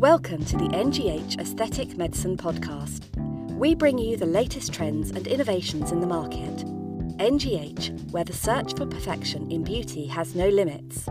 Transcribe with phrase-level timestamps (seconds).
[0.00, 3.02] Welcome to the NGH Aesthetic Medicine Podcast.
[3.54, 6.54] We bring you the latest trends and innovations in the market.
[7.16, 11.08] NGH, where the search for perfection in beauty has no limits.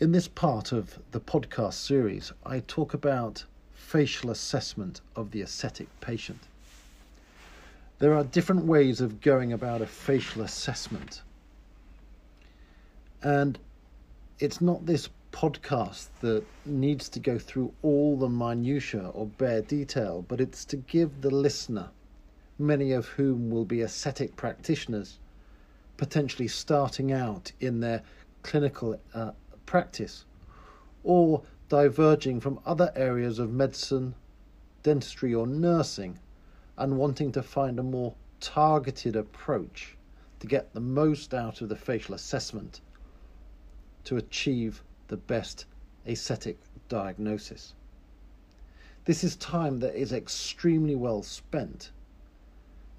[0.00, 5.86] In this part of the podcast series, I talk about facial assessment of the aesthetic
[6.00, 6.40] patient.
[8.00, 11.22] There are different ways of going about a facial assessment.
[13.22, 13.58] And
[14.40, 20.24] it's not this podcast that needs to go through all the minutiae or bare detail,
[20.26, 21.88] but it's to give the listener,
[22.58, 25.20] many of whom will be aesthetic practitioners,
[25.96, 28.02] potentially starting out in their
[28.42, 29.30] clinical uh,
[29.66, 30.24] practice
[31.04, 34.14] or diverging from other areas of medicine,
[34.82, 36.18] dentistry, or nursing
[36.76, 39.96] and wanting to find a more targeted approach
[40.40, 42.80] to get the most out of the facial assessment
[44.04, 45.66] to achieve the best
[46.06, 46.58] aesthetic
[46.88, 47.74] diagnosis.
[49.04, 51.90] This is time that is extremely well spent,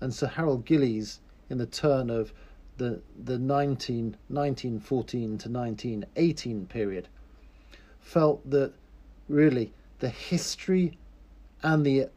[0.02, 2.34] and Sir Harold Gillies, in the turn of
[2.78, 7.08] the, the 19, 1914 to 1918 period,
[8.00, 8.74] felt that
[9.30, 10.98] really the history
[11.62, 12.10] and the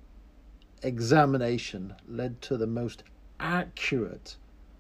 [0.82, 3.02] examination led to the most
[3.38, 4.36] accurate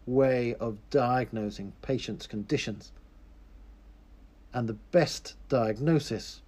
[0.06, 2.92] way of diagnosing patients' conditions
[4.56, 6.40] and the best diagnosis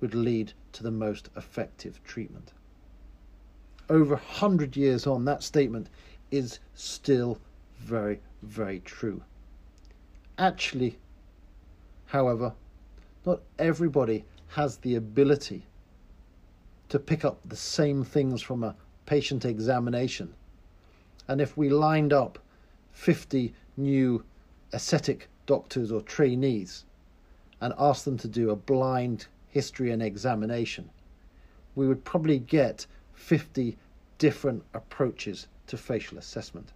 [0.00, 2.54] would lead to the most effective treatment.
[3.90, 5.90] Over a hundred years on, that statement
[6.30, 7.38] is still
[7.76, 9.22] very, very true.
[10.38, 10.98] Actually,
[12.06, 12.54] however,
[13.26, 15.66] not everybody has the ability
[16.88, 20.32] to pick up the same things from a patient examination.
[21.28, 22.38] And if we lined up
[22.92, 24.24] 50 new
[24.72, 26.86] aesthetic doctors or trainees
[27.60, 30.90] and asked them to do a blind history and examination,
[31.74, 33.76] we would probably get 50
[34.18, 36.72] different approaches to facial assessment.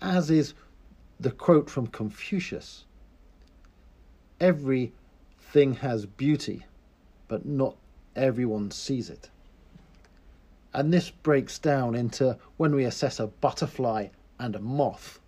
[0.00, 0.54] As is
[1.20, 2.84] the quote from Confucius
[4.40, 6.66] everything has beauty,
[7.28, 7.76] but not
[8.16, 9.30] everyone sees it.
[10.74, 14.08] And this breaks down into when we assess a butterfly
[14.40, 15.20] and a moth.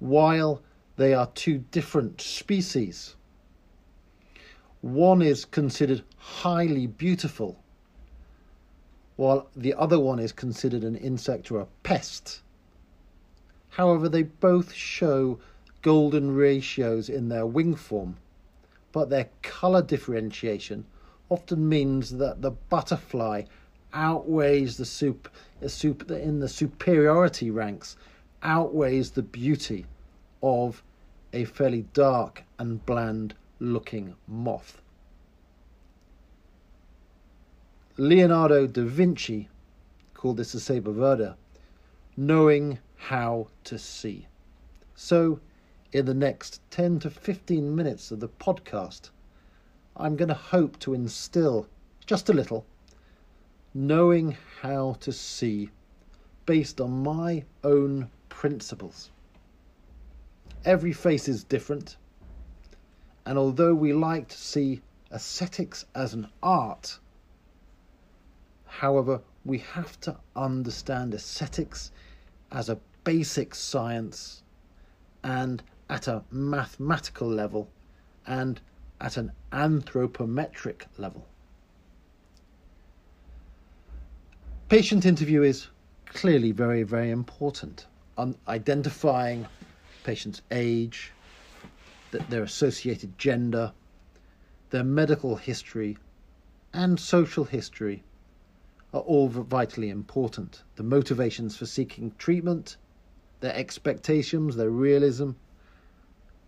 [0.00, 0.60] While
[0.96, 3.16] they are two different species.
[4.80, 7.58] One is considered highly beautiful,
[9.16, 12.40] while the other one is considered an insect or a pest.
[13.70, 15.38] However, they both show
[15.82, 18.16] golden ratios in their wing form,
[18.92, 20.86] but their colour differentiation
[21.28, 23.42] often means that the butterfly
[23.92, 25.28] outweighs the soup,
[25.60, 27.96] in the superiority ranks,
[28.42, 29.86] outweighs the beauty
[30.46, 30.82] of
[31.32, 34.80] a fairly dark and bland looking moth.
[37.96, 39.48] Leonardo da Vinci
[40.14, 41.34] called this a saper vedere,
[42.16, 44.26] knowing how to see.
[44.94, 45.40] So,
[45.92, 49.10] in the next 10 to 15 minutes of the podcast,
[49.96, 51.66] I'm going to hope to instill
[52.06, 52.66] just a little
[53.74, 55.68] knowing how to see
[56.46, 59.10] based on my own principles.
[60.66, 61.96] Every face is different,
[63.24, 64.82] and although we like to see
[65.12, 66.98] aesthetics as an art,
[68.64, 71.92] however, we have to understand aesthetics
[72.50, 74.42] as a basic science
[75.22, 77.68] and at a mathematical level
[78.26, 78.60] and
[79.00, 81.24] at an anthropometric level.
[84.68, 85.68] Patient interview is
[86.06, 87.86] clearly very, very important
[88.18, 89.46] on identifying
[90.06, 91.10] patient's age,
[92.12, 93.72] their associated gender,
[94.70, 95.98] their medical history,
[96.72, 98.04] and social history
[98.94, 100.62] are all vitally important.
[100.76, 102.76] The motivations for seeking treatment,
[103.40, 105.30] their expectations, their realism,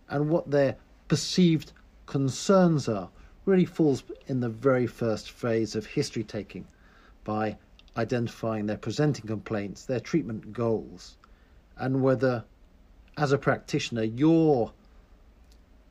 [0.07, 0.77] and what their
[1.09, 1.73] perceived
[2.05, 3.09] concerns are
[3.43, 6.65] really falls in the very first phase of history taking
[7.25, 7.57] by
[7.97, 11.17] identifying their presenting complaints, their treatment goals,
[11.77, 12.45] and whether
[13.19, 14.71] as a practitioner, your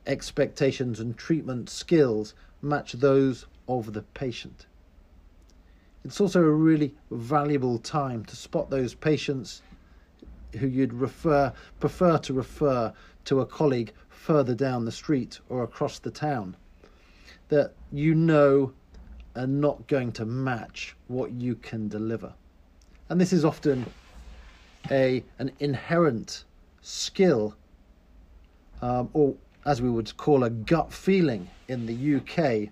[0.07, 2.33] expectations and treatment skills
[2.63, 4.65] match those of the patient.
[6.03, 9.61] It's also a really valuable time to spot those patients
[10.57, 12.91] who you'd refer prefer to refer
[13.25, 16.57] to a colleague further down the street or across the town
[17.49, 18.73] that you know
[19.35, 22.33] are not going to match what you can deliver.
[23.09, 23.85] And this is often
[24.89, 26.45] a an inherent
[26.81, 27.55] skill
[28.81, 29.35] um, or
[29.65, 32.71] as we would call a gut feeling in the UK,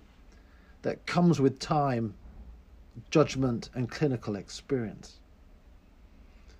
[0.82, 2.14] that comes with time,
[3.10, 5.18] judgment, and clinical experience.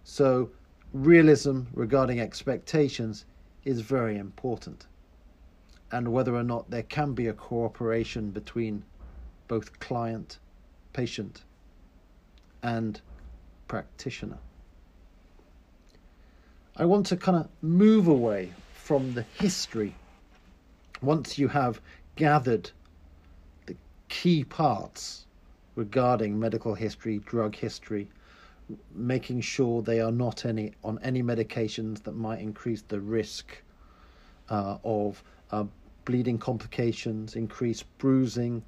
[0.05, 0.51] So,
[0.93, 3.25] realism regarding expectations
[3.65, 4.87] is very important,
[5.93, 8.85] and whether or not there can be a cooperation between
[9.47, 10.39] both client,
[10.93, 11.43] patient,
[12.63, 13.01] and
[13.67, 14.39] practitioner.
[16.81, 19.97] I want to kind of move away from the history
[21.03, 21.81] once you have
[22.15, 22.71] gathered
[23.67, 23.75] the
[24.09, 25.27] key parts
[25.75, 28.07] regarding medical history, drug history,
[28.95, 33.61] making sure they are not any on any medications that might increase the risk
[34.49, 35.21] uh, of
[35.51, 35.65] uh,
[36.05, 38.63] bleeding complications, increased bruising,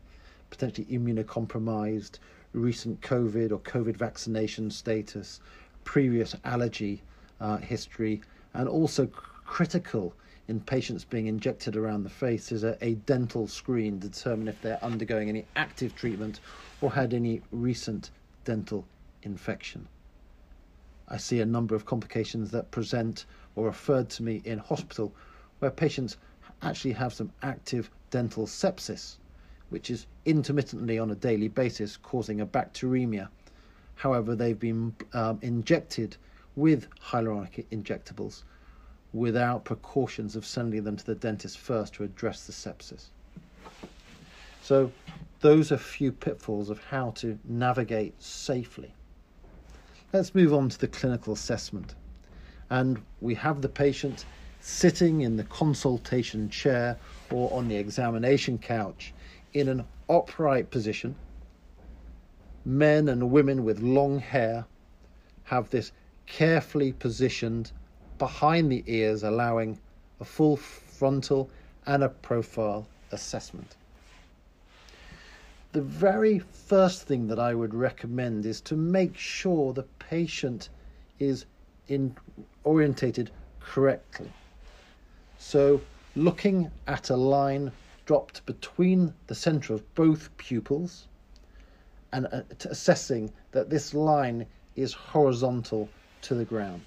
[0.50, 2.18] potentially immunocompromised,
[2.54, 5.40] recent COVID or COVID vaccination status,
[5.84, 7.02] previous allergy
[7.40, 8.20] uh, history,
[8.54, 10.14] and also critical
[10.48, 14.60] in patients being injected around the face is a, a, dental screen to determine if
[14.60, 16.40] they're undergoing any active treatment
[16.80, 18.10] or had any recent
[18.44, 18.84] dental
[19.22, 19.86] infection.
[21.08, 25.12] I see a number of complications that present or referred to me in hospital
[25.60, 26.16] where patients
[26.62, 29.16] actually have some active dental sepsis,
[29.68, 33.28] which is intermittently on a daily basis causing a bacteremia.
[33.94, 36.16] However, they've been um, injected
[36.60, 38.42] with hyaluronic injectables
[39.12, 43.06] without precautions of sending them to the dentist first to address the sepsis.
[44.62, 44.92] So,
[45.40, 48.92] those are a few pitfalls of how to navigate safely.
[50.12, 51.94] Let's move on to the clinical assessment.
[52.68, 54.26] And we have the patient
[54.60, 56.98] sitting in the consultation chair
[57.30, 59.14] or on the examination couch
[59.54, 61.14] in an upright position.
[62.66, 64.66] Men and women with long hair
[65.44, 65.90] have this
[66.32, 67.72] carefully positioned
[68.18, 69.78] behind the ears, allowing
[70.20, 71.50] a full frontal
[71.86, 73.76] and a profile assessment
[75.72, 80.68] the very first thing that I would recommend is to make sure the patient
[81.20, 81.46] is
[81.86, 82.16] in
[82.64, 83.30] orientated
[83.60, 84.32] correctly.
[85.38, 85.80] So
[86.16, 87.70] looking at a line
[88.04, 91.06] dropped between the center of both pupils
[92.12, 95.88] and uh, assessing that this line is horizontal
[96.22, 96.82] to the ground.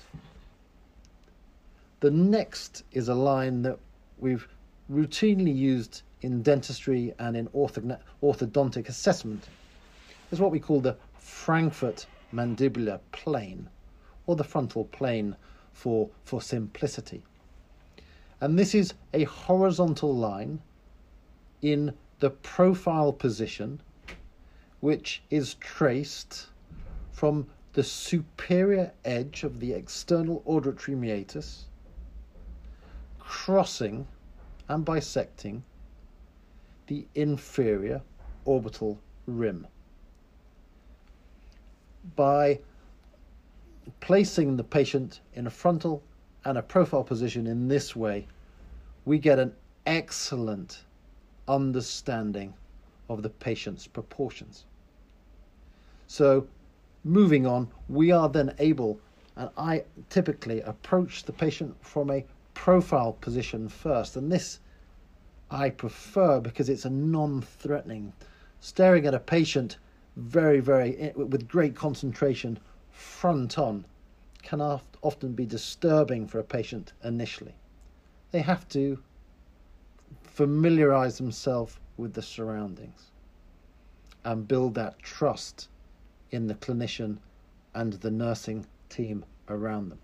[2.00, 3.80] The next is a line that
[4.20, 4.48] we've
[4.92, 9.48] routinely used in dentistry and in orthodontic assessment
[10.32, 13.70] It's what we call the Frankfurt mandibular plane,
[14.26, 15.36] or the frontal plane
[15.74, 17.22] for, for simplicity.
[18.42, 20.60] And this is a horizontal line
[21.62, 23.80] in the profile position,
[24.80, 26.48] which is traced
[27.12, 31.66] from the superior edge of the external auditory meatus,
[33.20, 34.08] crossing
[34.70, 35.64] and bisecting
[36.88, 38.02] the inferior
[38.46, 39.66] orbital rim.
[42.16, 42.60] By
[44.02, 46.04] placing the patient in a frontal
[46.46, 48.28] and a profile position in this way,
[49.06, 49.54] we get an
[49.86, 50.84] excellent
[51.48, 52.54] understanding
[53.10, 54.66] of the patient's proportions.
[56.08, 56.48] So,
[57.04, 59.00] moving on, we are then able,
[59.36, 64.60] and I typically approach the patient from a profile position first, and this
[65.52, 68.14] I prefer because it's a non threatening.
[68.60, 69.78] Staring at a patient
[70.16, 72.60] very, very, eh, with great concentration
[72.92, 73.86] front on
[74.42, 77.56] can often be disturbing for a patient initially.
[78.32, 79.00] They have to
[80.24, 83.12] familiarize themselves with the surroundings
[84.24, 85.68] and build that trust
[86.34, 87.18] in the clinician
[87.76, 90.00] and the nursing team around them.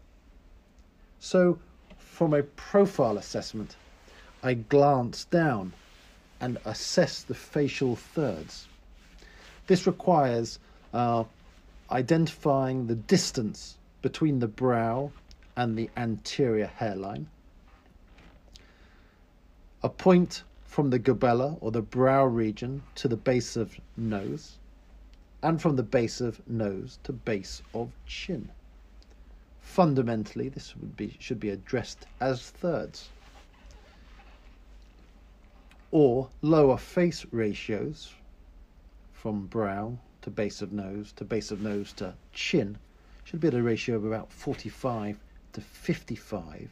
[1.20, 1.60] So,
[1.98, 3.76] from a profile assessment,
[4.44, 5.74] I glance down
[6.40, 8.68] and assess the facial thirds.
[9.68, 10.60] This requires
[10.94, 11.24] uh,
[11.92, 15.12] identifying the distance between the brow
[15.58, 17.28] and the anterior hairline,
[19.84, 24.58] a point from the glabella or the brow region to the base of nose,
[25.42, 28.50] and from the base of nose to base of chin.
[29.62, 33.10] Fundamentally, this would be, should be addressed as thirds
[35.92, 38.14] or lower face ratios
[39.14, 42.78] from brow to base of nose to base of nose to chin
[43.24, 45.20] should be at a ratio of about 45
[45.54, 46.70] to 55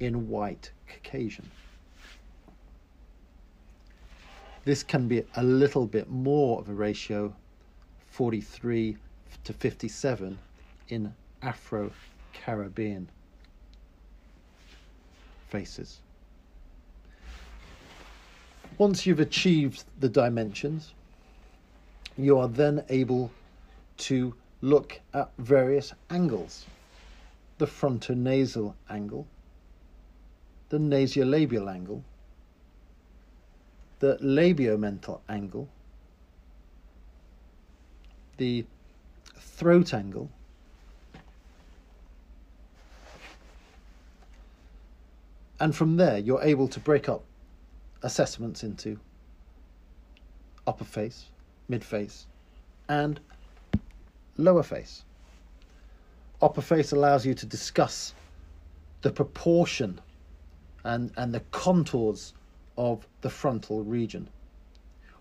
[0.00, 1.50] in white Caucasian.
[4.64, 7.34] This can be a little bit more of a ratio,
[8.12, 8.96] 43
[9.44, 10.38] to 57
[10.88, 11.90] in Afro
[12.34, 13.08] Caribbean
[15.48, 16.00] faces.
[18.76, 20.92] Once you've achieved the dimensions,
[22.18, 23.30] you are then able
[23.96, 26.66] to look at various angles
[27.56, 29.26] the frontonasal angle,
[30.68, 32.02] the nasolabial angle,
[34.00, 35.68] the labiomental angle,
[38.36, 38.64] the
[39.36, 40.30] throat angle,
[45.60, 47.22] and from there you're able to break up
[48.02, 48.98] assessments into
[50.66, 51.26] upper face,
[51.68, 52.26] mid face,
[52.88, 53.20] and
[54.36, 55.04] lower face.
[56.40, 58.14] Upper face allows you to discuss
[59.02, 60.00] the proportion
[60.84, 62.34] and, and the contours
[62.76, 64.28] of the frontal region.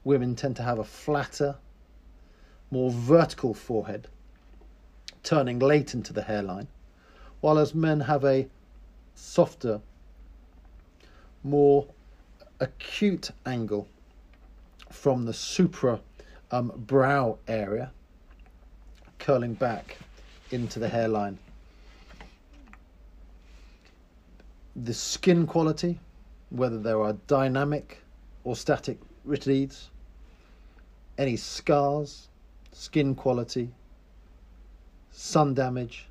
[0.03, 1.56] Women tend to have a flatter,
[2.72, 4.08] more vertical forehead,
[5.24, 6.68] turning late into the hairline,
[7.42, 8.48] while as men have a
[9.13, 9.82] softer,
[11.44, 11.86] more
[12.60, 13.88] acute angle
[14.90, 16.00] from the supra
[16.51, 17.92] um, brow area,
[19.20, 19.98] curling back
[20.51, 21.38] into the hairline.
[24.75, 26.00] The skin quality,
[26.50, 28.00] whether there are dynamic
[28.44, 28.98] or static
[29.28, 29.88] rhytides,
[31.18, 32.30] any scars,
[32.82, 33.70] skin quality,
[35.12, 36.08] sun damage,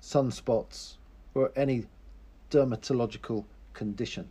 [0.00, 0.98] sunspots,
[1.34, 1.84] or any
[2.48, 4.30] dermatological condition.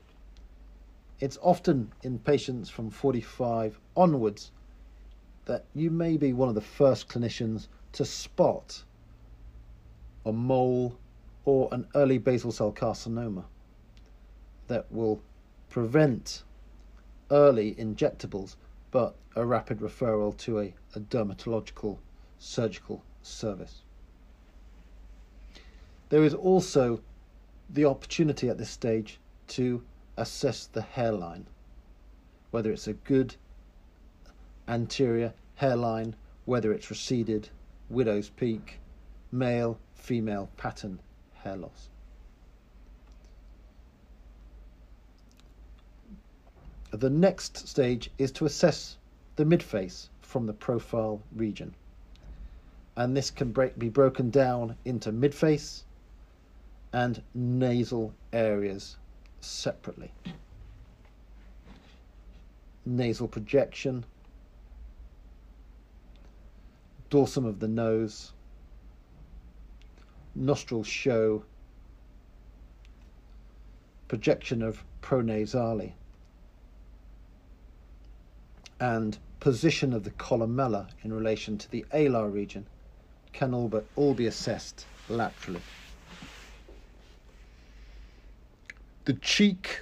[1.19, 4.51] It's often in patients from 45 onwards
[5.43, 8.81] that you may be one of the first clinicians to spot
[10.25, 10.97] a mole
[11.43, 13.43] or an early basal cell carcinoma
[14.69, 15.19] that will
[15.69, 16.43] prevent
[17.31, 18.55] early injectables
[18.93, 21.97] but a rapid referral to a, a dermatological
[22.37, 23.81] surgical service.
[26.09, 27.01] There is also
[27.71, 29.81] the opportunity at this stage to
[30.15, 31.47] assess the hairline,
[32.51, 33.35] whether it's a good
[34.67, 37.49] anterior hairline, whether it's receded,
[37.89, 38.79] widow's peak,
[39.31, 40.99] male, female pattern
[41.33, 41.89] hair loss.
[46.93, 48.97] The next stage is to assess
[49.35, 51.73] the midface from the profile region.
[52.95, 55.85] And this can break, be broken down into midface
[56.93, 58.97] and nasal areas
[59.41, 60.11] separately.
[62.85, 64.05] Nasal projection,
[67.09, 68.33] dorsum of the nose,
[70.35, 71.43] nostril show,
[74.07, 75.93] projection of pronasale,
[78.79, 82.65] and position of the columella in relation to the alar region
[83.33, 85.61] can all but all be assessed laterally.
[89.05, 89.81] The cheek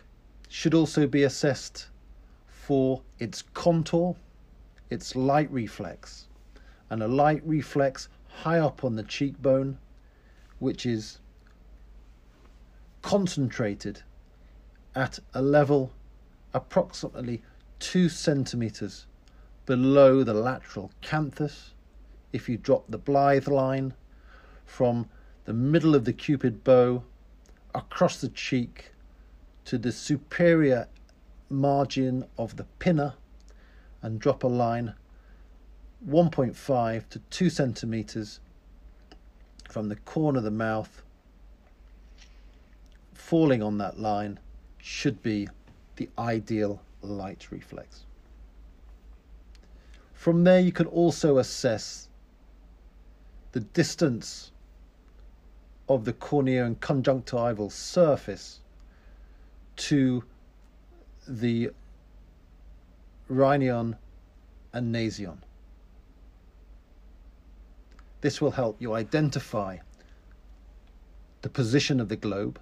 [0.50, 1.88] should also be assessed
[2.48, 4.16] for its contour,
[4.90, 6.28] its light reflex,
[6.90, 9.78] and a light reflex high up on the cheekbone
[10.60, 11.20] which is
[13.02, 14.02] concentrated
[14.96, 15.92] at a level
[16.54, 17.42] approximately
[17.82, 19.08] two centimeters
[19.66, 21.74] below the lateral canthus.
[22.32, 23.94] If you drop the Blythe line
[24.66, 25.10] from
[25.46, 27.04] the middle of the cupid bow
[27.76, 28.94] across the cheek
[29.66, 30.88] to the superior
[31.50, 33.16] margin of the pinna
[34.02, 34.94] and drop a line
[36.08, 38.40] 1.5 to 2 centimeters
[39.70, 41.02] from the corner of the mouth,
[43.14, 44.40] falling on that line,
[44.78, 45.48] should be
[45.96, 48.06] the ideal light reflex.
[50.14, 52.08] From there, you can also assess
[53.54, 54.52] the distance
[55.90, 58.60] of the cornea and conjunctival surface
[59.76, 60.24] to
[61.28, 61.72] the
[63.28, 63.96] rhinion
[64.74, 65.40] and nasion.
[68.22, 69.78] This will help you identify
[71.42, 72.60] the position of the globe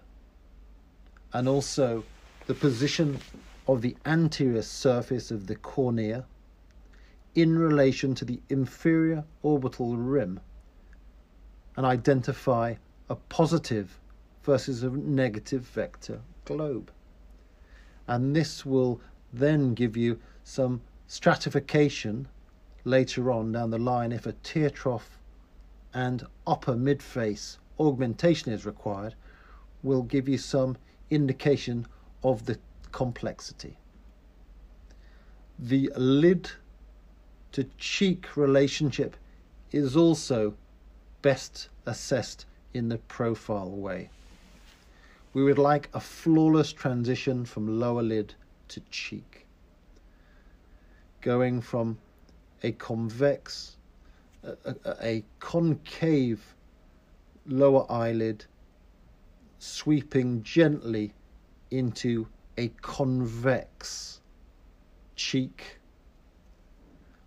[1.34, 2.03] and also
[2.48, 3.19] the position
[3.69, 6.25] of the anterior surface of the cornea
[7.35, 10.39] in relation to the inferior orbital rim
[11.77, 12.73] and identify
[13.09, 13.99] a positive
[14.41, 16.91] versus a negative vector globe.
[18.07, 22.27] And this will then give you some stratification
[22.85, 25.19] later on down the line if a tear trough
[25.93, 29.13] and upper midface augmentation is required
[29.83, 30.75] will give you some
[31.11, 31.85] indication
[32.23, 32.57] of the
[32.91, 33.77] complexity.
[35.58, 36.50] The lid
[37.51, 39.15] to cheek relationship
[39.72, 40.53] is also
[41.22, 44.10] best assessed in the profile way.
[45.34, 48.34] We would like a flawless transition from lower lid
[48.69, 49.46] to cheek.
[51.22, 51.98] going from
[52.63, 53.77] a convex,
[54.43, 56.55] a, a, a concave
[57.46, 58.46] lower eyelid,
[59.60, 61.13] sweeping gently
[61.72, 62.27] into
[62.60, 64.20] a convex
[65.16, 65.80] cheek,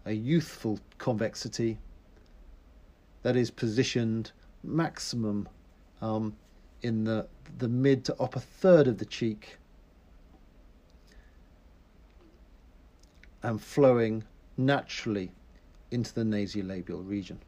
[0.04, 1.78] a youthful convexity
[3.22, 4.30] that is positioned
[4.62, 5.48] maximum
[6.02, 6.36] um,
[6.82, 9.56] in the, the mid to upper third of the cheek
[13.42, 14.22] and flowing
[14.58, 15.32] naturally
[15.92, 17.40] into the nasolabial region.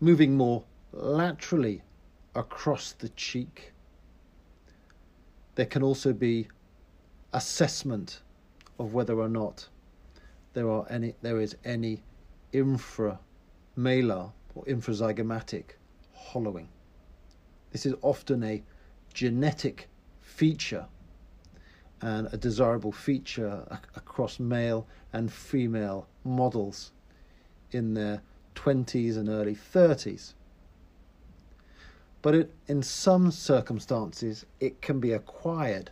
[0.00, 1.82] Moving more laterally
[2.34, 3.72] across the cheek,
[5.58, 6.46] there can also be
[7.32, 8.20] assessment
[8.78, 9.68] of whether or not
[10.52, 12.00] there are any there is any
[12.52, 13.18] inframalar
[14.54, 15.64] or infrazygomatic
[16.14, 16.68] hollowing.
[17.72, 18.62] This is often a
[19.12, 19.88] genetic
[20.20, 20.86] feature
[22.02, 26.92] and a desirable feature across male and female models
[27.72, 28.22] in their
[28.54, 30.34] 20s and early 30s.
[32.20, 35.90] But it, in some circumstances, it can be acquired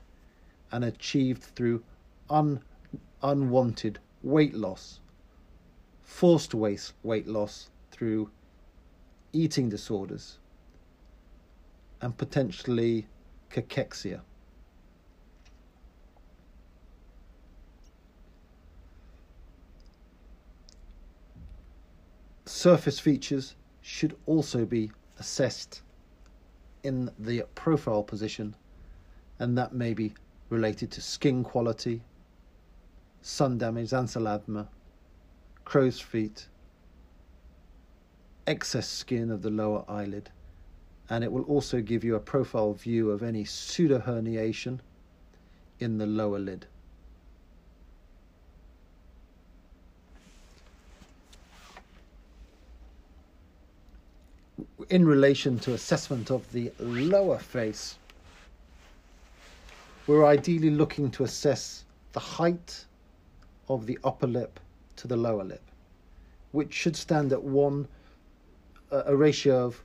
[0.72, 1.84] and achieved through
[2.28, 2.60] un,
[3.22, 5.00] unwanted weight loss,
[6.02, 8.30] forced weight, weight loss through
[9.32, 10.38] eating disorders,
[12.00, 13.06] and potentially
[13.50, 14.20] cachexia.
[22.44, 25.82] Surface features should also be assessed
[26.86, 28.54] in the profile position,
[29.38, 30.14] and that may be
[30.48, 32.00] related to skin quality,
[33.22, 34.68] sun damage, xanthelasma,
[35.64, 36.46] crow's feet,
[38.46, 40.30] excess skin of the lower eyelid,
[41.10, 44.78] and it will also give you a profile view of any pseudoherniation
[45.80, 46.66] in the lower lid.
[54.88, 57.98] In relation to assessment of the lower face,
[60.06, 62.84] we're ideally looking to assess the height
[63.68, 64.60] of the upper lip
[64.96, 65.62] to the lower lip,
[66.52, 67.88] which should stand at one
[68.92, 69.82] a ratio of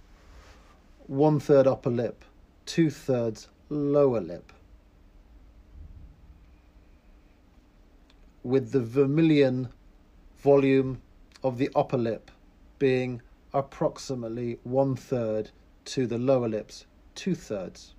[1.07, 2.23] one third upper lip,
[2.67, 4.53] two thirds lower lip.
[8.43, 9.69] With the vermilion
[10.37, 11.01] volume
[11.43, 12.29] of the upper lip
[12.77, 15.51] being approximately one third
[15.85, 16.85] to the lower lips,
[17.15, 17.93] two thirds.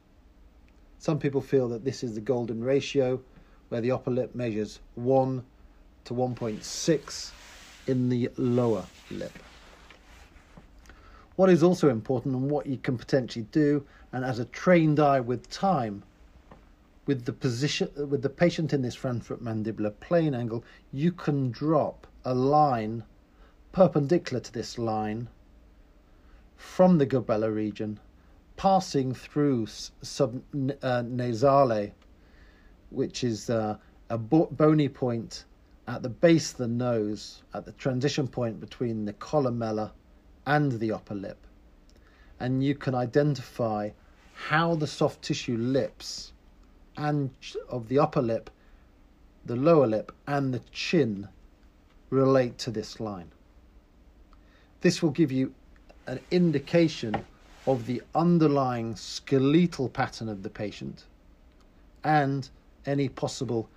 [0.98, 3.20] Some people feel that this is the golden ratio,
[3.68, 5.44] where the upper lip measures 1
[6.04, 7.30] to 1.6
[7.86, 9.38] in the lower lip.
[11.36, 15.20] What is also important and what you can potentially do, and as a trained eye
[15.20, 16.02] with time,
[17.06, 20.62] with the position with the patient in this front mandibular plane angle,
[20.92, 23.02] you can drop a line
[23.72, 25.28] perpendicular to this line
[26.56, 27.98] from the glabella region,
[28.56, 31.92] passing through subnasale, uh,
[32.90, 33.76] which is uh,
[34.10, 35.44] a bony point
[35.88, 39.90] at the base of the nose, at the transition point between the columella
[40.46, 41.46] and the upper lip.
[42.40, 43.90] And you can identify
[44.34, 46.32] how the soft tissue lips
[46.96, 47.30] and
[47.68, 48.50] of the upper lip,
[49.46, 51.28] the lower lip, and the chin
[52.10, 53.30] relate to this line.
[54.80, 55.54] This will give you
[56.06, 57.24] an indication
[57.66, 61.04] of the underlying skeletal pattern of the patient
[62.04, 62.48] and
[62.86, 63.68] any possible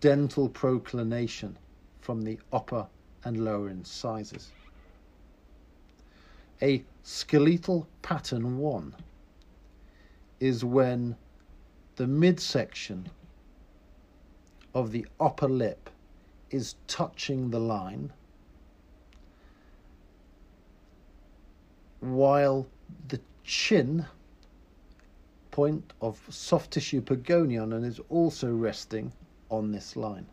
[0.00, 1.56] dental proclination
[2.00, 2.86] from the upper
[3.24, 4.50] and lower incisors.
[6.62, 8.94] A skeletal pattern 1
[10.40, 11.16] is when
[11.96, 13.08] the midsection
[14.74, 15.90] of the upper lip
[16.50, 18.12] is touching the line
[22.04, 22.66] while
[23.08, 24.04] the chin
[25.50, 29.10] point of soft tissue pogonion and is also resting
[29.50, 30.26] on this line.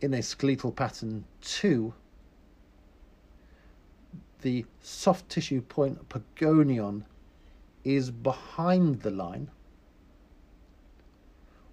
[0.00, 1.94] In a skeletal pattern 2,
[4.42, 7.04] the soft tissue point pogonion
[7.84, 9.48] is behind the line,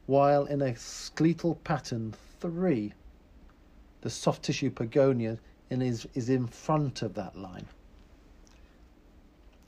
[0.06, 2.94] while in a skeletal pattern 3,
[4.02, 7.66] the soft tissue pogonion is, is in front of that line.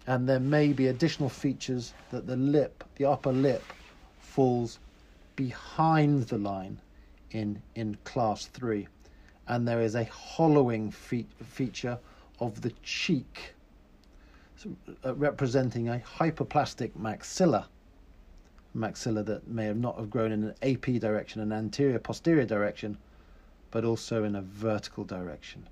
[0.06, 3.64] And there may be additional features that the lip, the upper lip,
[4.20, 4.80] falls
[5.36, 6.80] behind the line
[7.32, 8.88] in, in class 3.
[9.48, 11.98] And there is a hollowing fe- feature
[12.40, 13.54] of the cheek,
[15.06, 17.66] uh, representing a hyperplastic maxilla,
[18.76, 22.98] maxilla that may have not have grown in an AP direction, an anterior posterior direction,
[23.72, 25.68] but also in a vertical direction.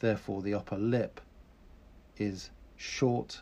[0.00, 1.20] Therefore, the upper lip
[2.18, 2.50] is
[2.82, 3.40] short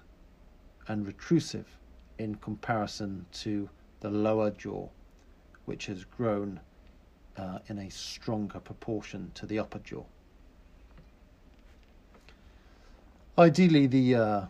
[0.89, 1.79] and retrusive
[2.19, 4.87] in comparison to the lower jaw,
[5.65, 6.61] which has grown
[7.39, 10.05] uh, in a stronger proportion to the upper jaw.
[13.39, 14.47] Ideally, the uh,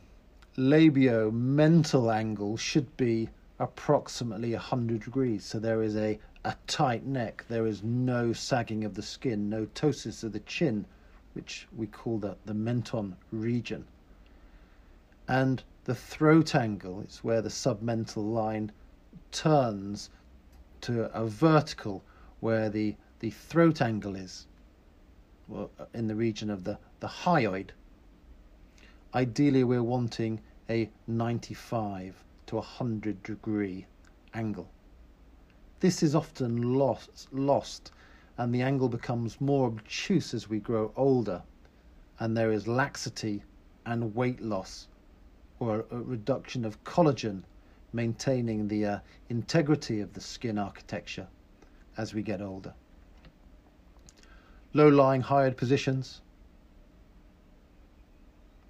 [0.56, 3.28] labio-mental angle should be
[3.60, 5.44] approximately 100 degrees.
[5.44, 9.66] So there is a, a tight neck, there is no sagging of the skin, no
[9.66, 10.84] ptosis of the chin,
[11.34, 13.84] which we call the, the menton region.
[15.32, 18.72] And the throat angle is where the submental line
[19.30, 20.10] turns
[20.80, 22.02] to a vertical
[22.40, 24.48] where the, the throat angle is
[25.46, 27.70] well, uh, in the region of the, the hyoid.
[29.14, 33.86] Ideally, we're wanting a 95 to 100 degree
[34.34, 34.68] angle.
[35.78, 37.92] This is often lost, lost
[38.36, 41.40] and the angle becomes more obtuse as we grow older,
[42.18, 43.44] and there is laxity
[43.86, 44.88] and weight loss
[45.60, 47.42] or a, reduction of collagen,
[47.92, 51.26] maintaining the uh, integrity of the skin architecture
[51.96, 52.72] as we get older.
[54.72, 56.22] Low lying hyoid positions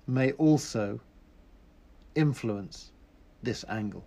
[0.07, 1.01] may also
[2.15, 2.91] influence
[3.43, 4.05] this angle.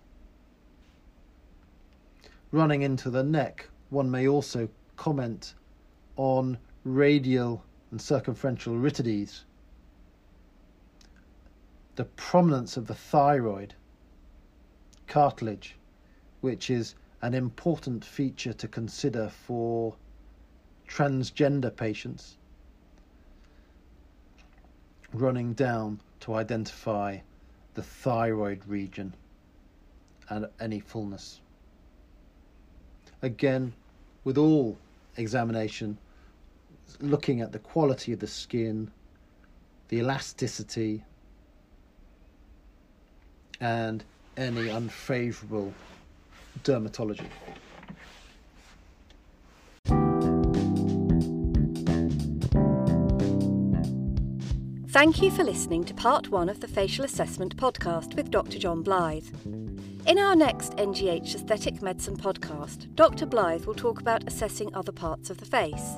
[2.52, 5.54] Running into the neck, one may also comment
[6.16, 9.44] on radial and circumferential rhytides
[11.96, 13.74] the prominence of the thyroid
[15.06, 15.76] cartilage,
[16.40, 19.94] which is an important feature to consider for
[20.88, 22.36] transgender patients,
[25.12, 27.18] running down to identify
[27.74, 29.14] the thyroid region
[30.28, 31.40] and any fullness.
[33.22, 33.72] Again,
[34.24, 34.76] with all
[35.16, 35.96] examination,
[37.00, 38.90] looking at the quality of the skin,
[39.88, 41.04] the elasticity,
[43.60, 44.04] and
[44.36, 45.72] any unfavourable
[46.62, 47.26] dermatology.
[54.94, 58.60] Thank you for listening to part one of the Facial Assessment podcast with Dr.
[58.60, 59.26] John Blythe.
[60.06, 63.26] In our next NGH Aesthetic Medicine podcast, Dr.
[63.26, 65.96] Blythe will talk about assessing other parts of the face.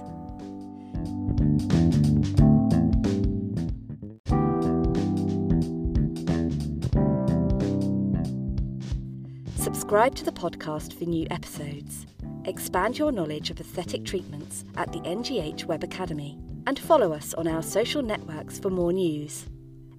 [9.87, 12.07] Subscribe to the podcast for new episodes.
[12.45, 17.47] Expand your knowledge of aesthetic treatments at the NGH Web Academy and follow us on
[17.47, 19.47] our social networks for more news.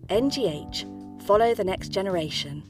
[0.10, 2.64] NGH, follow the next generation.